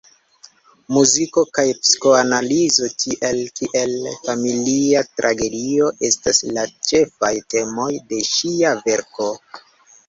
Muziko 0.95 1.43
kaj 1.57 1.65
psikoanalizo, 1.81 2.89
tiel 3.03 3.43
kiel 3.61 3.95
familia 4.25 5.05
tragedio 5.21 5.93
estas 6.11 6.43
la 6.57 6.67
ĉefaj 6.91 7.33
temoj 7.57 7.91
de 8.11 8.25
ŝia 8.35 8.75
verko. 8.91 9.33